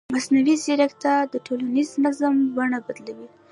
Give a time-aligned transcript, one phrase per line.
[0.15, 3.27] مصنوعي ځیرکتیا د ټولنیز نظم بڼه بدلوي.